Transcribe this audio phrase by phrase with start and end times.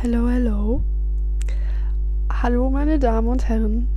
[0.00, 0.84] Hello, hello.
[2.30, 3.88] Hallo, meine Damen und Herren.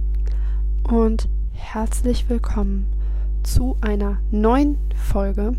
[0.90, 2.92] Und herzlich willkommen
[3.44, 5.56] zu einer neuen Folge,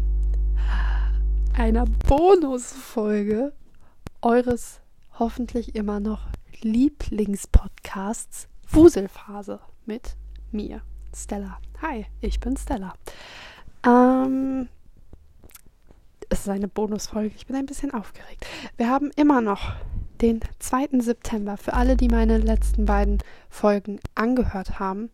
[1.56, 3.52] einer Bonusfolge
[4.20, 4.80] eures
[5.16, 6.27] hoffentlich immer noch
[6.61, 10.16] Lieblingspodcasts Wuselphase mit
[10.50, 10.82] mir,
[11.14, 11.59] Stella.
[11.82, 12.95] Hi, ich bin Stella.
[13.86, 14.68] Ähm,
[16.30, 17.32] es ist eine Bonusfolge.
[17.36, 18.45] Ich bin ein bisschen aufgeregt.
[18.77, 19.77] Wir haben immer noch
[20.23, 21.00] den 2.
[21.00, 21.57] September.
[21.57, 23.18] Für alle, die meine letzten beiden
[23.50, 25.11] Folgen angehört haben.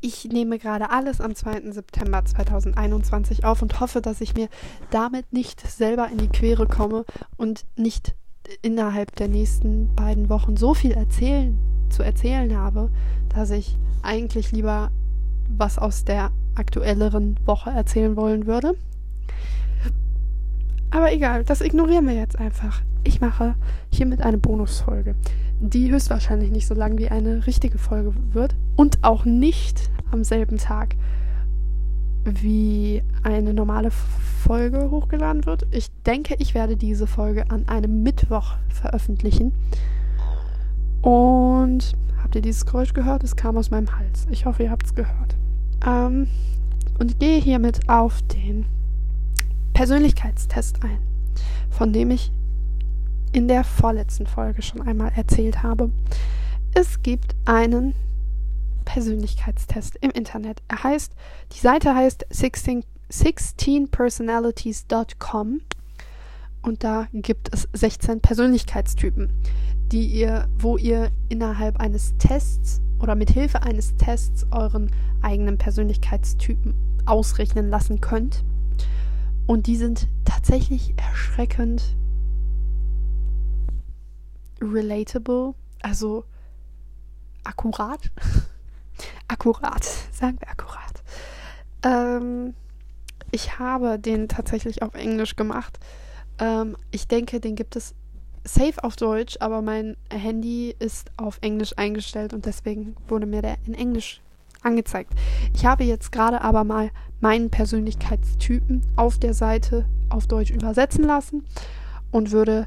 [0.00, 1.72] Ich nehme gerade alles am 2.
[1.72, 4.48] September 2021 auf und hoffe, dass ich mir
[4.90, 7.04] damit nicht selber in die Quere komme
[7.36, 8.14] und nicht
[8.62, 11.58] innerhalb der nächsten beiden Wochen so viel erzählen,
[11.90, 12.90] zu erzählen habe,
[13.34, 14.90] dass ich eigentlich lieber
[15.48, 18.76] was aus der aktuelleren Woche erzählen wollen würde.
[20.96, 22.80] Aber egal, das ignorieren wir jetzt einfach.
[23.04, 23.54] Ich mache
[23.92, 25.14] hiermit eine Bonusfolge,
[25.60, 30.56] die höchstwahrscheinlich nicht so lang wie eine richtige Folge wird und auch nicht am selben
[30.56, 30.96] Tag
[32.24, 35.66] wie eine normale Folge hochgeladen wird.
[35.70, 39.52] Ich denke, ich werde diese Folge an einem Mittwoch veröffentlichen.
[41.02, 43.22] Und habt ihr dieses Geräusch gehört?
[43.22, 44.26] Es kam aus meinem Hals.
[44.30, 45.36] Ich hoffe, ihr habt es gehört.
[45.86, 46.26] Ähm,
[46.98, 48.64] und gehe hiermit auf den
[49.76, 50.98] Persönlichkeitstest ein,
[51.68, 52.32] von dem ich
[53.32, 55.90] in der vorletzten Folge schon einmal erzählt habe.
[56.72, 57.94] Es gibt einen
[58.86, 60.62] Persönlichkeitstest im Internet.
[60.68, 61.12] Er heißt,
[61.52, 65.60] die Seite heißt 16, 16personalities.com
[66.62, 69.30] und da gibt es 16 Persönlichkeitstypen,
[69.92, 74.90] die ihr, wo ihr innerhalb eines Tests oder mit Hilfe eines Tests euren
[75.20, 76.72] eigenen Persönlichkeitstypen
[77.04, 78.42] ausrechnen lassen könnt.
[79.46, 81.96] Und die sind tatsächlich erschreckend
[84.60, 86.24] relatable, also
[87.44, 88.00] akkurat.
[89.28, 91.02] akkurat, sagen wir akkurat.
[91.82, 92.54] Ähm,
[93.30, 95.78] ich habe den tatsächlich auf Englisch gemacht.
[96.38, 97.94] Ähm, ich denke, den gibt es
[98.44, 103.56] safe auf Deutsch, aber mein Handy ist auf Englisch eingestellt und deswegen wurde mir der
[103.66, 104.20] in Englisch
[104.66, 105.12] angezeigt.
[105.54, 106.90] Ich habe jetzt gerade aber mal
[107.20, 111.44] meinen Persönlichkeitstypen auf der Seite auf Deutsch übersetzen lassen
[112.10, 112.66] und würde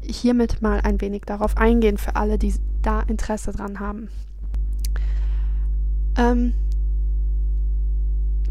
[0.00, 4.08] hiermit mal ein wenig darauf eingehen für alle, die da Interesse dran haben.
[6.16, 6.54] Ähm,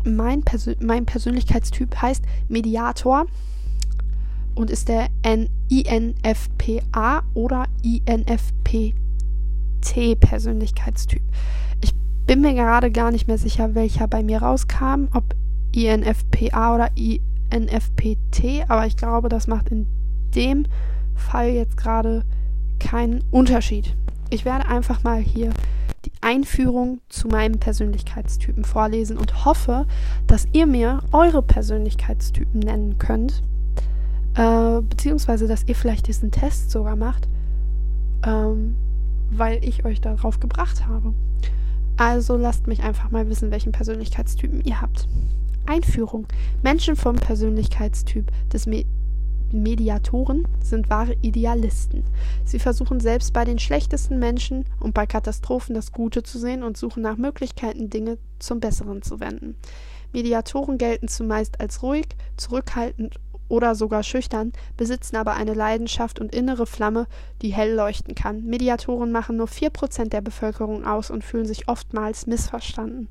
[0.03, 3.25] mein, Persön mein Persönlichkeitstyp heißt Mediator
[4.55, 8.95] und ist der INFPA oder INFPT
[10.19, 11.21] Persönlichkeitstyp.
[11.81, 11.93] Ich
[12.25, 15.35] bin mir gerade gar nicht mehr sicher, welcher bei mir rauskam, ob
[15.73, 19.87] INFPA oder INFPT, aber ich glaube, das macht in
[20.35, 20.65] dem
[21.15, 22.23] Fall jetzt gerade
[22.79, 23.95] keinen Unterschied.
[24.29, 25.51] Ich werde einfach mal hier
[26.05, 29.85] die Einführung zu meinem Persönlichkeitstypen vorlesen und hoffe,
[30.27, 33.43] dass ihr mir eure Persönlichkeitstypen nennen könnt
[34.35, 37.27] äh, beziehungsweise, dass ihr vielleicht diesen Test sogar macht,
[38.25, 38.75] ähm,
[39.31, 41.13] weil ich euch darauf gebracht habe.
[41.97, 45.07] Also lasst mich einfach mal wissen, welchen Persönlichkeitstypen ihr habt.
[45.65, 46.25] Einführung.
[46.63, 48.85] Menschen vom Persönlichkeitstyp des Me
[49.53, 52.05] Mediatoren sind wahre Idealisten.
[52.45, 56.77] Sie versuchen selbst bei den schlechtesten Menschen und bei Katastrophen das Gute zu sehen und
[56.77, 59.55] suchen nach Möglichkeiten, Dinge zum Besseren zu wenden.
[60.13, 63.19] Mediatoren gelten zumeist als ruhig, zurückhaltend
[63.51, 67.05] oder sogar schüchtern, besitzen aber eine Leidenschaft und innere Flamme,
[67.41, 68.45] die hell leuchten kann.
[68.45, 73.09] Mediatoren machen nur 4% der Bevölkerung aus und fühlen sich oftmals missverstanden.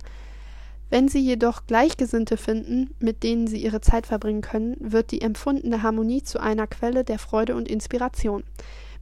[0.88, 5.84] Wenn sie jedoch Gleichgesinnte finden, mit denen sie ihre Zeit verbringen können, wird die empfundene
[5.84, 8.42] Harmonie zu einer Quelle der Freude und Inspiration.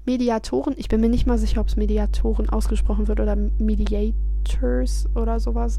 [0.05, 5.41] Mediatoren, ich bin mir nicht mal sicher, ob es Mediatoren ausgesprochen wird oder Mediators oder
[5.41, 5.79] sowas,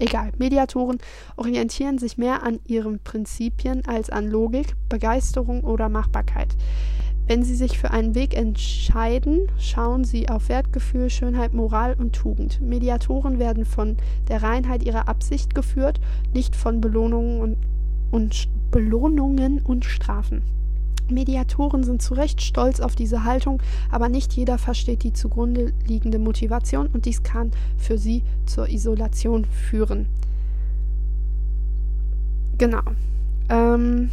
[0.00, 0.96] Egal, Mediatoren
[1.36, 6.56] orientieren sich mehr an ihren Prinzipien als an Logik, Begeisterung oder Machbarkeit.
[7.26, 12.62] Wenn sie sich für einen Weg entscheiden, schauen sie auf Wertgefühl, Schönheit, Moral und Tugend.
[12.62, 13.98] Mediatoren werden von
[14.28, 16.00] der Reinheit ihrer Absicht geführt,
[16.32, 17.56] nicht von Belohnungen und,
[18.10, 20.40] und Belohnungen und Strafen.
[21.10, 26.18] Mediatoren sind zu Recht stolz auf diese Haltung, aber nicht jeder versteht die zugrunde liegende
[26.18, 30.06] Motivation und dies kann für sie zur Isolation führen.
[32.58, 32.82] Genau.
[33.48, 34.10] Ähm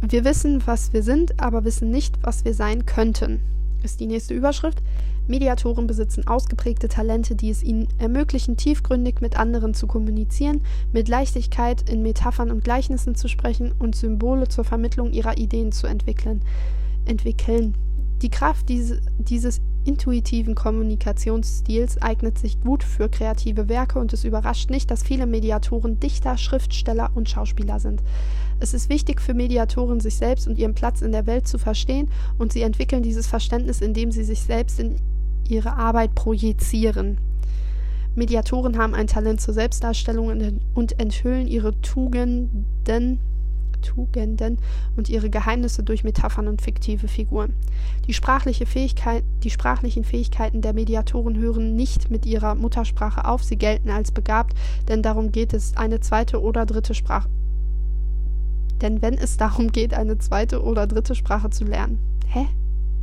[0.00, 3.40] wir wissen, was wir sind, aber wissen nicht, was wir sein könnten.
[3.82, 4.82] ist die nächste Überschrift.
[5.28, 10.60] Mediatoren besitzen ausgeprägte Talente, die es ihnen ermöglichen, tiefgründig mit anderen zu kommunizieren,
[10.92, 15.86] mit Leichtigkeit in Metaphern und Gleichnissen zu sprechen und Symbole zur Vermittlung ihrer Ideen zu
[15.86, 16.42] entwickeln.
[17.04, 17.74] entwickeln.
[18.22, 24.70] Die Kraft diese, dieses intuitiven Kommunikationsstils eignet sich gut für kreative Werke und es überrascht
[24.70, 28.02] nicht, dass viele Mediatoren Dichter, Schriftsteller und Schauspieler sind.
[28.58, 32.08] Es ist wichtig für Mediatoren, sich selbst und ihren Platz in der Welt zu verstehen
[32.38, 34.96] und sie entwickeln dieses Verständnis, indem sie sich selbst in
[35.50, 37.18] ihre Arbeit projizieren.
[38.14, 43.20] Mediatoren haben ein Talent zur Selbstdarstellung und enthüllen ihre Tugenden,
[43.82, 44.58] Tugenden
[44.96, 47.54] und ihre Geheimnisse durch Metaphern und fiktive Figuren.
[48.06, 53.90] Die, sprachliche die sprachlichen Fähigkeiten der Mediatoren hören nicht mit ihrer Muttersprache auf, sie gelten
[53.90, 54.56] als begabt,
[54.88, 57.28] denn darum geht es, eine zweite oder dritte Sprache.
[58.80, 61.98] Denn wenn es darum geht, eine zweite oder dritte Sprache zu lernen.
[62.26, 62.46] Hä?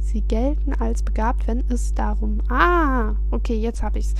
[0.03, 2.41] Sie gelten als begabt, wenn es darum.
[2.49, 4.13] Ah, okay, jetzt habe ich's.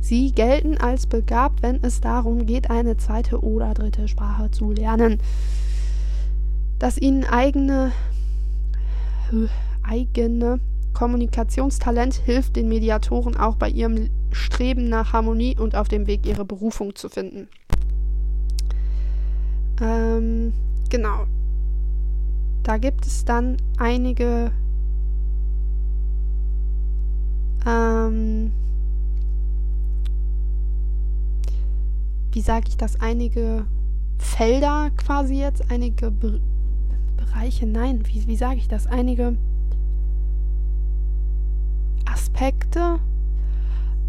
[0.00, 5.18] Sie gelten als begabt, wenn es darum geht, eine zweite oder dritte Sprache zu lernen.
[6.78, 7.92] Das ihnen eigene
[9.82, 10.60] eigene
[10.92, 16.44] Kommunikationstalent hilft den Mediatoren auch bei ihrem Streben nach Harmonie und auf dem Weg ihre
[16.44, 17.48] Berufung zu finden.
[19.80, 20.52] Ähm,
[20.88, 21.26] genau.
[22.62, 24.52] Da gibt es dann einige
[27.66, 28.52] ähm,
[32.32, 33.66] wie sage ich das, einige
[34.18, 36.40] Felder quasi jetzt, einige Be
[37.16, 39.36] Bereiche, nein, wie, wie sage ich das, einige
[42.04, 42.98] Aspekte,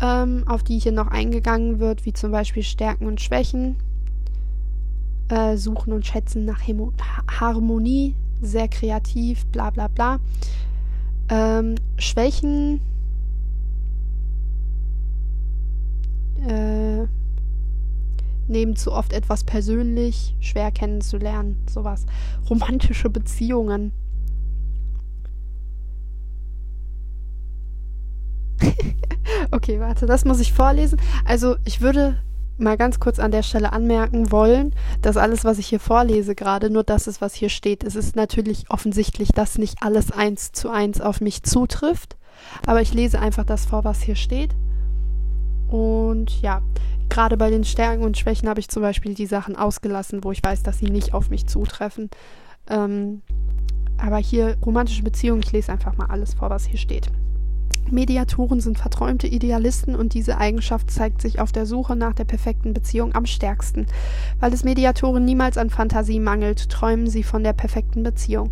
[0.01, 3.77] ähm, auf die hier noch eingegangen wird, wie zum Beispiel Stärken und Schwächen,
[5.29, 6.93] äh, Suchen und Schätzen nach Hemo
[7.39, 10.19] Harmonie, sehr kreativ, bla bla bla.
[11.29, 12.81] Ähm, Schwächen
[16.49, 17.07] äh,
[18.47, 22.05] nehmen zu oft etwas persönlich, schwer kennenzulernen, sowas.
[22.49, 23.91] Romantische Beziehungen.
[29.51, 30.99] okay, warte, das muss ich vorlesen.
[31.25, 32.17] Also, ich würde
[32.57, 36.69] mal ganz kurz an der Stelle anmerken wollen, dass alles, was ich hier vorlese, gerade
[36.69, 37.83] nur das ist, was hier steht.
[37.83, 42.15] Es ist natürlich offensichtlich, dass nicht alles eins zu eins auf mich zutrifft,
[42.65, 44.55] aber ich lese einfach das vor, was hier steht.
[45.69, 46.61] Und ja,
[47.09, 50.43] gerade bei den Stärken und Schwächen habe ich zum Beispiel die Sachen ausgelassen, wo ich
[50.43, 52.09] weiß, dass sie nicht auf mich zutreffen.
[52.69, 53.21] Ähm,
[53.97, 57.09] aber hier romantische Beziehungen, ich lese einfach mal alles vor, was hier steht.
[57.91, 62.73] Mediatoren sind verträumte Idealisten und diese Eigenschaft zeigt sich auf der Suche nach der perfekten
[62.73, 63.85] Beziehung am stärksten.
[64.39, 68.51] Weil es Mediatoren niemals an Fantasie mangelt, träumen sie von der perfekten Beziehung.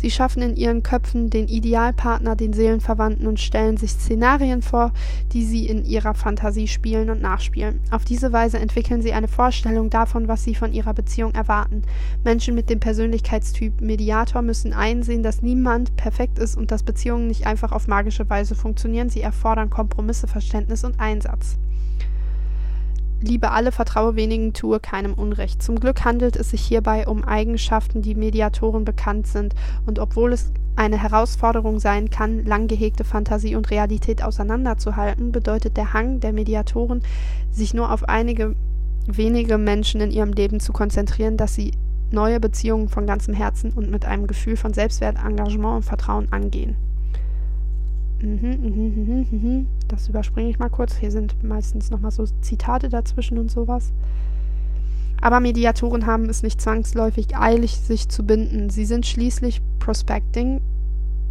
[0.00, 4.92] Sie schaffen in ihren Köpfen den Idealpartner, den Seelenverwandten und stellen sich Szenarien vor,
[5.34, 7.80] die sie in ihrer Fantasie spielen und nachspielen.
[7.90, 11.82] Auf diese Weise entwickeln sie eine Vorstellung davon, was sie von ihrer Beziehung erwarten.
[12.24, 17.46] Menschen mit dem Persönlichkeitstyp Mediator müssen einsehen, dass niemand perfekt ist und dass Beziehungen nicht
[17.46, 19.10] einfach auf magische Weise funktionieren.
[19.10, 21.58] Sie erfordern Kompromisse, Verständnis und Einsatz.
[23.22, 25.62] Liebe alle, vertraue wenigen, tue keinem Unrecht.
[25.62, 30.52] Zum Glück handelt es sich hierbei um Eigenschaften, die Mediatoren bekannt sind, und obwohl es
[30.76, 37.02] eine Herausforderung sein kann, lang gehegte Fantasie und Realität auseinanderzuhalten, bedeutet der Hang der Mediatoren,
[37.50, 38.56] sich nur auf einige
[39.06, 41.72] wenige Menschen in ihrem Leben zu konzentrieren, dass sie
[42.10, 46.76] neue Beziehungen von ganzem Herzen und mit einem Gefühl von Selbstwert, Engagement und Vertrauen angehen.
[48.22, 49.66] Mhm, mhm, mhm.
[49.88, 50.96] Das überspringe ich mal kurz.
[50.96, 53.92] Hier sind meistens nochmal so Zitate dazwischen und sowas.
[55.20, 58.70] Aber Mediatoren haben es nicht zwangsläufig eilig, sich zu binden.
[58.70, 60.60] Sie sind schließlich Prospecting,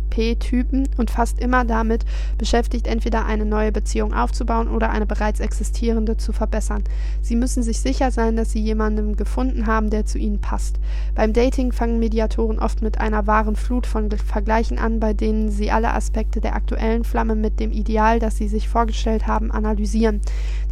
[0.10, 2.06] P-Typen und fast immer damit
[2.38, 6.84] beschäftigt, entweder eine neue Beziehung aufzubauen oder eine bereits existierende zu verbessern.
[7.22, 10.80] Sie müssen sich sicher sein, dass sie jemanden gefunden haben, der zu ihnen passt.
[11.16, 15.72] Beim Dating fangen Mediatoren oft mit einer wahren Flut von Vergleichen an, bei denen sie
[15.72, 20.22] alle Aspekte der aktuellen Flamme mit dem Ideal, das sie sich vorgestellt haben, analysieren.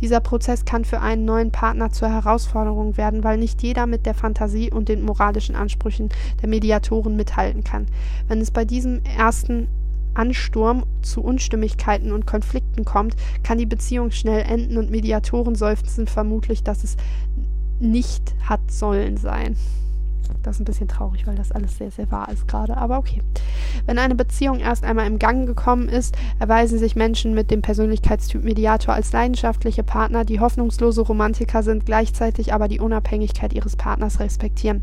[0.02, 4.14] Dieser Prozess kann für einen neuen Partner zur Herausforderung werden, weil nicht jeder mit der
[4.14, 6.10] Fantasie und den moralischen Ansprüchen
[6.42, 7.88] der Mediatoren mithalten kann.
[8.28, 9.27] Wenn es bei diesem ersten
[10.14, 16.64] Ansturm zu Unstimmigkeiten und Konflikten kommt, kann die Beziehung schnell enden und Mediatoren seufzen vermutlich,
[16.64, 16.98] dass es
[17.80, 19.56] nicht hat sollen sein.
[20.44, 23.22] Das ist ein bisschen traurig, weil das alles sehr, sehr wahr ist gerade, aber okay.
[23.86, 28.44] Wenn eine Beziehung erst einmal im Gang gekommen ist, erweisen sich Menschen mit dem Persönlichkeitstyp
[28.44, 34.82] Mediator als leidenschaftliche Partner, die hoffnungslose Romantiker sind, gleichzeitig aber die Unabhängigkeit ihres Partners respektieren.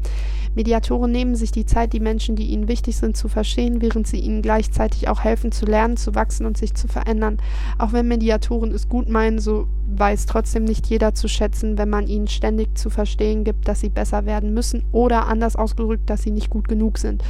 [0.55, 4.19] Mediatoren nehmen sich die Zeit, die Menschen, die ihnen wichtig sind, zu verstehen, während sie
[4.19, 7.39] ihnen gleichzeitig auch helfen zu lernen, zu wachsen und sich zu verändern.
[7.79, 12.07] Auch wenn Mediatoren es gut meinen, so weiß trotzdem nicht jeder zu schätzen, wenn man
[12.07, 16.31] ihnen ständig zu verstehen gibt, dass sie besser werden müssen oder anders ausgedrückt, dass sie
[16.31, 17.23] nicht gut genug sind.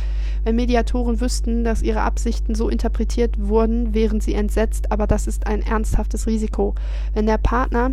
[0.44, 5.46] Wenn Mediatoren wüssten, dass ihre Absichten so interpretiert wurden, wären sie entsetzt, aber das ist
[5.46, 6.74] ein ernsthaftes Risiko.
[7.14, 7.92] Wenn der Partner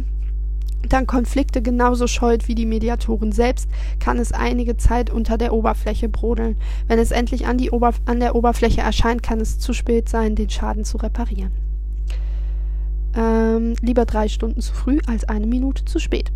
[0.89, 6.09] dann Konflikte genauso scheut wie die Mediatoren selbst, kann es einige Zeit unter der Oberfläche
[6.09, 6.57] brodeln.
[6.87, 7.59] Wenn es endlich an,
[8.05, 11.60] an der Oberfläche erscheint, kann es zu spät sein, den Schaden zu reparieren.
[13.15, 16.31] Ähm, lieber drei Stunden zu früh als eine Minute zu spät.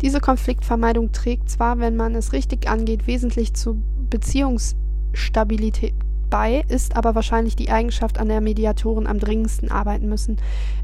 [0.00, 5.94] Diese Konfliktvermeidung trägt zwar, wenn man es richtig angeht, wesentlich zu Beziehungsstabilität
[6.30, 10.36] bei, ist aber wahrscheinlich die Eigenschaft, an der Mediatoren am dringendsten arbeiten müssen.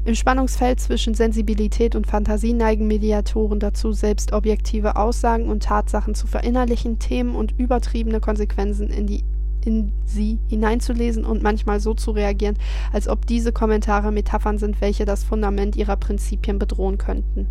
[0.05, 6.27] Im Spannungsfeld zwischen Sensibilität und Fantasie neigen Mediatoren dazu, selbst objektive Aussagen und Tatsachen zu
[6.27, 9.23] verinnerlichen, Themen und übertriebene Konsequenzen in die
[9.67, 12.55] in sie hineinzulesen und manchmal so zu reagieren,
[12.93, 17.47] als ob diese Kommentare Metaphern sind, welche das Fundament ihrer Prinzipien bedrohen könnten.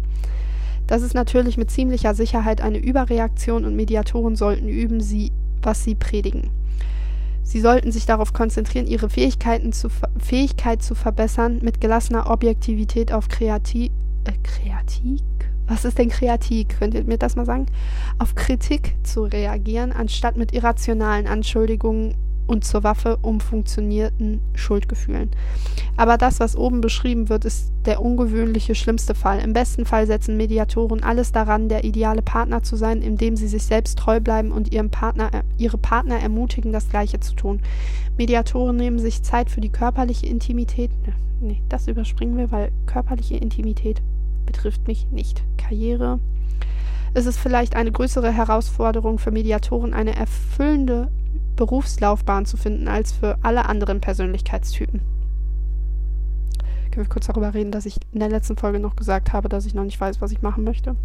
[0.87, 5.31] Das ist natürlich mit ziemlicher Sicherheit eine Überreaktion und Mediatoren sollten üben, sie,
[5.61, 6.51] was sie predigen.
[7.43, 13.29] Sie sollten sich darauf konzentrieren, ihre Fähigkeiten zu, Fähigkeit zu verbessern, mit gelassener Objektivität auf
[13.29, 13.93] Kreativ,
[14.25, 15.21] äh, Kreativ,
[15.67, 16.69] was ist denn Kreativ?
[16.79, 17.67] Könnt ihr mir das mal sagen?
[18.19, 22.15] Auf Kritik zu reagieren, anstatt mit irrationalen Anschuldigungen
[22.47, 25.31] und zur Waffe umfunktionierten Schuldgefühlen.
[25.97, 29.41] Aber das, was oben beschrieben wird, ist der ungewöhnliche schlimmste Fall.
[29.41, 33.65] Im besten Fall setzen Mediatoren alles daran, der ideale Partner zu sein, indem sie sich
[33.65, 37.61] selbst treu bleiben und ihrem Partner, ihre Partner ermutigen, das Gleiche zu tun.
[38.17, 40.91] Mediatoren nehmen sich Zeit für die körperliche Intimität.
[41.41, 44.01] Nee, das überspringen wir, weil körperliche Intimität
[44.47, 45.43] betrifft mich nicht.
[45.59, 46.19] Karriere.
[47.15, 51.09] Es ist vielleicht eine größere Herausforderung für Mediatoren, eine erfüllende
[51.57, 55.00] Berufslaufbahn zu finden, als für alle anderen Persönlichkeitstypen.
[56.91, 59.67] Können wir kurz darüber reden, dass ich in der letzten Folge noch gesagt habe, dass
[59.67, 60.97] ich noch nicht weiß, was ich machen möchte?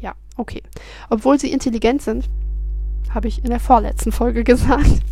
[0.00, 0.62] Ja, okay.
[1.10, 2.28] Obwohl sie intelligent sind,
[3.10, 5.02] habe ich in der vorletzten Folge gesagt,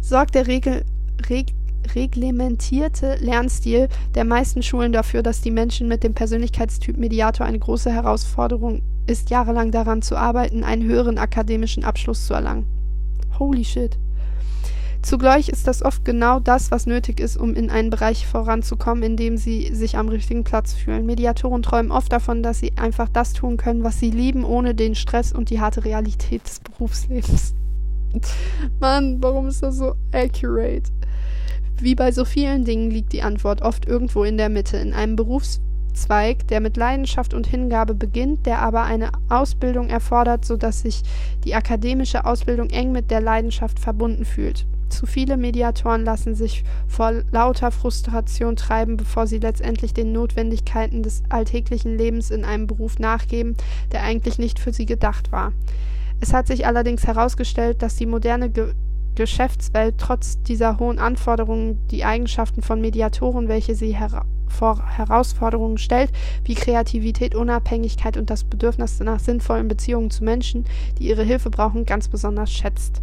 [0.00, 0.84] sorgt der Regel,
[1.28, 1.54] Reg
[1.94, 7.90] reglementierte Lernstil der meisten Schulen dafür, dass die Menschen mit dem Persönlichkeitstyp Mediator eine große
[7.90, 12.66] Herausforderung ist, jahrelang daran zu arbeiten, einen höheren akademischen Abschluss zu erlangen.
[13.38, 13.98] Holy shit.
[15.02, 19.16] Zugleich ist das oft genau das, was nötig ist, um in einen Bereich voranzukommen, in
[19.16, 21.06] dem sie sich am richtigen Platz fühlen.
[21.06, 24.94] Mediatoren träumen oft davon, dass sie einfach das tun können, was sie lieben, ohne den
[24.94, 27.54] Stress und die harte Realität des Berufslebens.
[28.80, 30.90] Mann, warum ist das so accurate?
[31.80, 35.16] Wie bei so vielen Dingen liegt die Antwort oft irgendwo in der Mitte, in einem
[35.16, 41.02] Berufszweig, der mit Leidenschaft und Hingabe beginnt, der aber eine Ausbildung erfordert, so dass sich
[41.44, 44.66] die akademische Ausbildung eng mit der Leidenschaft verbunden fühlt.
[44.90, 51.22] Zu viele Mediatoren lassen sich vor lauter Frustration treiben, bevor sie letztendlich den Notwendigkeiten des
[51.30, 53.56] alltäglichen Lebens in einem Beruf nachgeben,
[53.92, 55.52] der eigentlich nicht für sie gedacht war.
[56.20, 58.74] Es hat sich allerdings herausgestellt, dass die moderne Ge
[59.14, 66.10] Geschäftswelt trotz dieser hohen Anforderungen die Eigenschaften von Mediatoren, welche sie hera vor Herausforderungen stellt,
[66.44, 70.64] wie Kreativität, Unabhängigkeit und das Bedürfnis nach sinnvollen Beziehungen zu Menschen,
[70.98, 73.00] die ihre Hilfe brauchen, ganz besonders schätzt.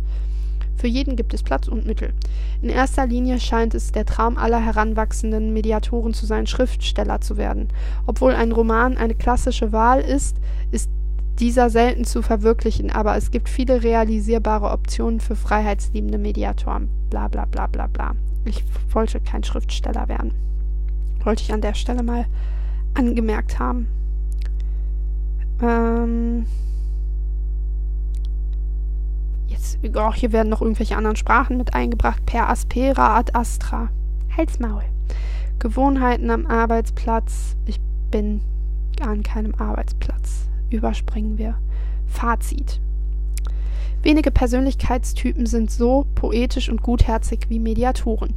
[0.76, 2.14] Für jeden gibt es Platz und Mittel.
[2.62, 7.70] In erster Linie scheint es der Traum aller heranwachsenden Mediatoren zu sein, Schriftsteller zu werden.
[8.06, 10.38] Obwohl ein Roman eine klassische Wahl ist,
[10.72, 10.92] ist
[11.39, 16.89] dieser selten zu verwirklichen, aber es gibt viele realisierbare Optionen für freiheitsliebende Mediatoren.
[17.10, 18.15] Bla bla bla bla bla.
[18.46, 20.34] Ich wollte kein Schriftsteller werden.
[21.24, 22.25] Wollte ich an der Stelle mal
[22.94, 23.88] angemerkt haben.
[25.62, 26.46] Ähm
[29.48, 32.25] jetzt, oh, hier werden noch irgendwelche anderen Sprachen mit eingebracht.
[32.25, 33.89] Per aspera ad astra.
[34.36, 34.84] Halsmaul.
[35.60, 37.56] Gewohnheiten am Arbeitsplatz.
[37.65, 37.79] Ich
[38.12, 38.41] bin
[39.01, 41.58] an keinem Arbeitsplatz überspringen wir.
[42.08, 42.80] Fazit.
[44.04, 48.34] Wenige Persönlichkeitstypen sind so poetisch und gutherzig wie Mediatoren.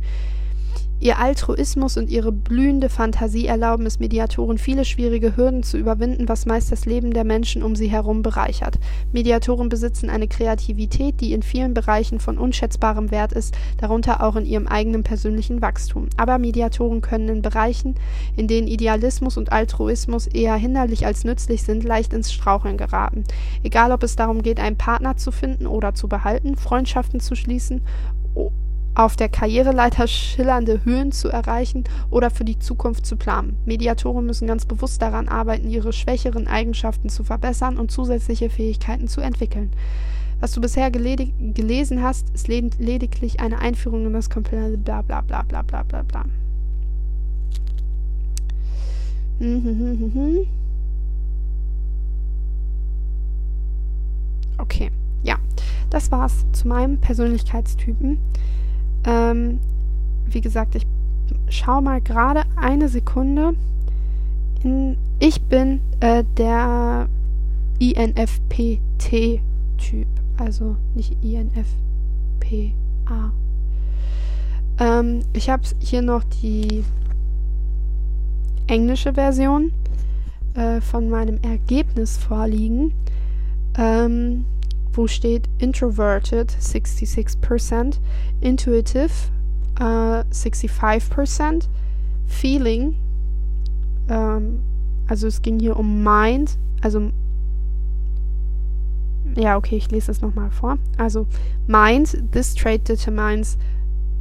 [1.03, 6.45] Ihr Altruismus und ihre blühende Fantasie erlauben es Mediatoren, viele schwierige Hürden zu überwinden, was
[6.45, 8.79] meist das Leben der Menschen um sie herum bereichert.
[9.11, 14.45] Mediatoren besitzen eine Kreativität, die in vielen Bereichen von unschätzbarem Wert ist, darunter auch in
[14.45, 16.11] ihrem eigenen persönlichen Wachstum.
[16.19, 17.95] Aber Mediatoren können in Bereichen,
[18.37, 23.25] in denen Idealismus und Altruismus eher hinderlich als nützlich sind, leicht ins Straucheln geraten.
[23.63, 27.81] Egal ob es darum geht, einen Partner zu finden oder zu behalten, Freundschaften zu schließen
[28.95, 33.57] auf der Karriereleiter schillernde Höhen zu erreichen oder für die Zukunft zu planen.
[33.65, 39.21] Mediatoren müssen ganz bewusst daran arbeiten, ihre schwächeren Eigenschaften zu verbessern und zusätzliche Fähigkeiten zu
[39.21, 39.71] entwickeln.
[40.41, 45.43] Was du bisher gelesen hast, ist lediglich eine Einführung in das komplette bla bla bla
[45.43, 46.25] bla bla bla bla.
[54.59, 54.91] Okay,
[55.23, 55.37] ja,
[55.91, 58.19] das war's zu meinem Persönlichkeitstypen.
[59.05, 59.61] Ähm,
[60.27, 60.87] wie gesagt, ich
[61.49, 63.55] schau mal gerade eine Sekunde.
[64.63, 67.09] In, ich bin äh, der
[67.79, 69.41] INFPT-Typ,
[70.37, 71.73] also nicht INFPA.
[74.79, 76.85] Ähm, ich habe hier noch die
[78.67, 79.73] englische Version
[80.55, 82.93] äh, von meinem Ergebnis vorliegen,
[83.77, 84.45] ähm,
[84.93, 87.99] wo steht Introverted 66%,
[88.41, 89.11] Intuitive
[89.81, 91.69] uh, 65%,
[92.27, 92.95] Feeling,
[94.09, 94.61] ähm,
[95.09, 97.11] also es ging hier um Mind, also
[99.37, 100.79] ja, okay, ich lese das nochmal vor.
[100.97, 101.27] Also
[101.67, 103.57] Mind, this trait determines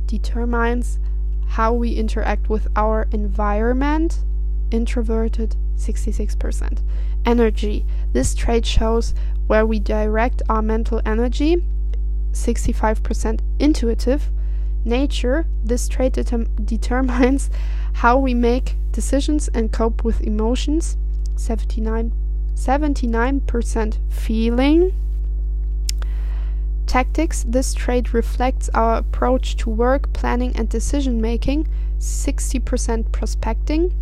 [0.08, 1.00] determines
[1.48, 4.20] how we interact with our environment.
[4.72, 6.82] Introverted 66%.
[7.26, 9.14] Energy, this trait shows
[9.48, 11.64] where we direct our mental energy.
[12.32, 14.30] 65% intuitive.
[14.86, 16.32] Nature, this trait det
[16.66, 17.50] determines
[17.94, 20.98] how we make decisions and cope with emotions.
[21.36, 22.14] 79,
[22.56, 24.94] 79% feeling.
[26.86, 31.68] Tactics, this trait reflects our approach to work, planning, and decision making.
[32.00, 33.94] 60% prospecting.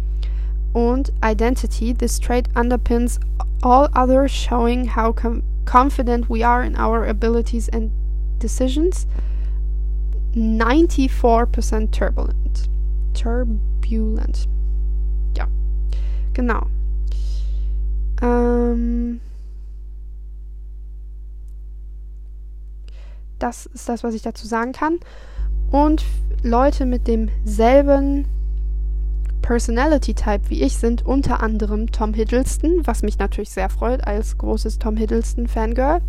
[0.77, 3.19] And identity, this trait underpins
[3.63, 7.89] all others, showing how com confident we are in our abilities and
[8.37, 9.07] Decisions
[10.35, 12.69] 94% turbulent.
[13.15, 14.47] Turbulent.
[15.35, 15.47] Ja,
[16.33, 16.67] genau.
[18.21, 19.19] Ähm,
[23.39, 24.99] das ist das, was ich dazu sagen kann.
[25.71, 26.05] Und
[26.43, 28.27] Leute mit demselben
[29.47, 34.37] Personality Type wie ich sind unter anderem Tom Hiddleston, was mich natürlich sehr freut als
[34.37, 36.01] großes Tom Hiddleston Fangirl.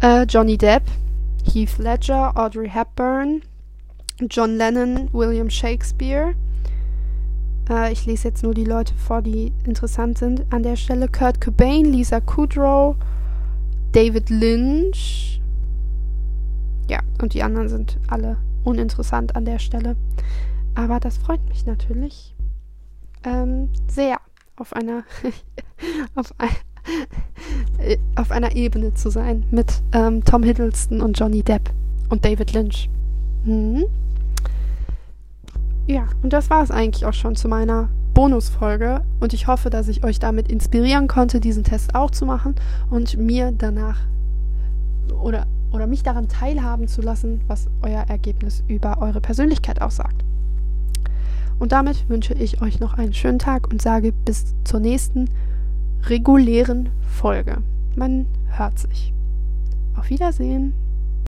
[0.00, 0.84] Äh, Johnny Depp,
[1.44, 3.42] Heath Ledger, Audrey Hepburn,
[4.30, 6.32] John Lennon, William Shakespeare.
[7.68, 10.46] Äh, ich lese jetzt nur die Leute vor, die interessant sind.
[10.50, 12.96] An der Stelle Kurt Cobain, Lisa Kudrow,
[13.92, 15.42] David Lynch.
[16.88, 19.94] Ja, und die anderen sind alle uninteressant an der Stelle.
[20.74, 22.29] Aber das freut mich natürlich
[23.24, 24.18] ähm, sehr
[24.56, 25.04] auf einer
[26.14, 26.48] auf, ein,
[28.16, 31.70] auf einer Ebene zu sein mit ähm, Tom Hiddleston und Johnny Depp
[32.08, 32.88] und David Lynch.
[33.44, 33.86] Mhm.
[35.86, 39.88] Ja, und das war es eigentlich auch schon zu meiner Bonusfolge und ich hoffe, dass
[39.88, 42.54] ich euch damit inspirieren konnte, diesen Test auch zu machen
[42.90, 43.98] und mir danach
[45.22, 50.24] oder, oder mich daran teilhaben zu lassen, was euer Ergebnis über eure Persönlichkeit aussagt.
[51.60, 55.28] Und damit wünsche ich euch noch einen schönen Tag und sage bis zur nächsten
[56.06, 57.58] regulären Folge.
[57.94, 59.12] Man hört sich.
[59.94, 60.72] Auf Wiedersehen.